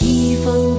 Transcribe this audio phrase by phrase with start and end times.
[0.00, 0.78] 一封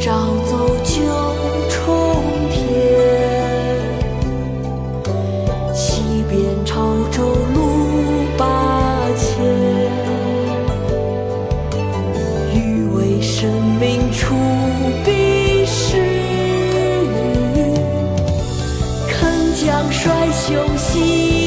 [13.40, 14.36] 生命出
[15.06, 15.96] 必时，
[19.08, 21.39] 肯将衰朽惜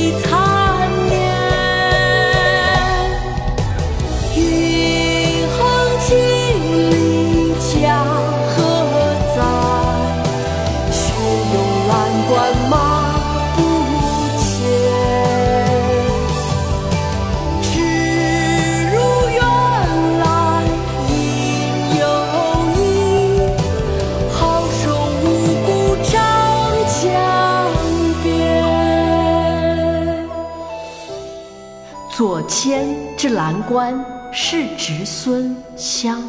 [32.12, 33.98] 左迁之蓝关
[34.30, 36.20] 是侄孙湘，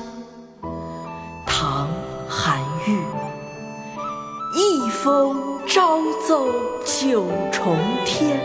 [1.45, 1.87] 唐·
[2.29, 2.97] 韩愈。
[4.55, 5.35] 一封
[5.67, 6.47] 朝奏
[6.85, 8.39] 九重天，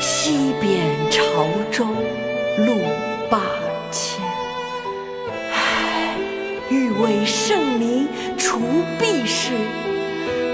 [0.00, 1.20] 西贬潮
[1.72, 1.84] 州
[2.58, 2.78] 路
[3.28, 3.40] 八
[3.90, 4.24] 千。
[5.52, 6.14] 唉，
[6.70, 8.06] 欲为圣明
[8.38, 8.60] 除
[9.00, 9.50] 弊事，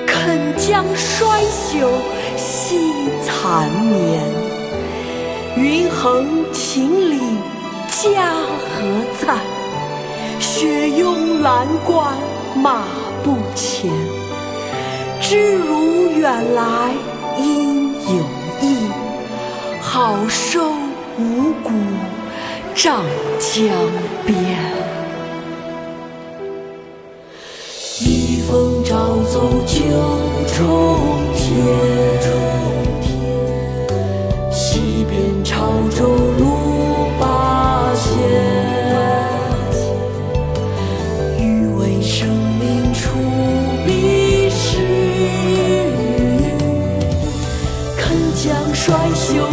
[0.07, 1.87] 肯将衰朽
[2.35, 4.46] 惜残年。
[5.57, 7.19] 云横秦岭
[7.89, 8.31] 家
[8.75, 9.35] 何在？
[10.39, 12.13] 雪拥蓝关
[12.55, 12.85] 马
[13.25, 13.91] 不前。
[15.21, 16.93] 知汝远来
[17.39, 18.23] 应有
[18.61, 18.91] 意，
[19.81, 20.71] 好收
[21.19, 21.71] 五谷
[22.75, 23.03] 长
[23.41, 23.73] 江
[24.27, 24.86] 边。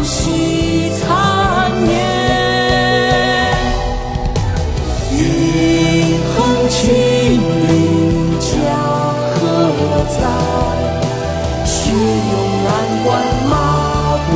[0.04, 1.92] 惜残年，
[5.12, 5.18] 云
[6.36, 6.36] 横
[6.70, 6.80] 秦
[7.68, 7.72] 岭
[8.40, 8.44] 家
[9.34, 9.40] 何
[10.10, 10.16] 在？
[11.66, 12.34] 雪拥
[12.66, 12.70] 蓝
[13.06, 13.08] 关
[13.50, 13.52] 马
[14.30, 14.32] 不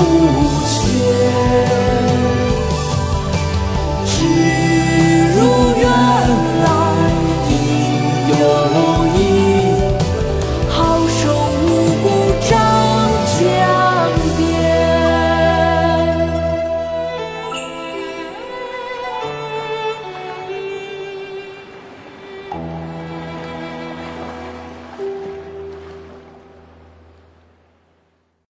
[0.65, 1.56] 前。